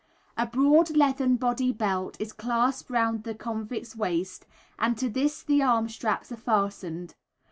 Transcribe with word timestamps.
A 0.35 0.47
broad 0.47 0.97
leathern 0.97 1.35
body 1.35 1.71
belt 1.71 2.17
is 2.19 2.33
clasped 2.33 2.89
round 2.89 3.21
the 3.23 3.35
convict's 3.35 3.95
waist, 3.95 4.47
and 4.79 4.97
to 4.97 5.07
this 5.07 5.43
the 5.43 5.61
arm 5.61 5.87
straps 5.89 6.31
are 6.31 6.37
fastened. 6.37 7.13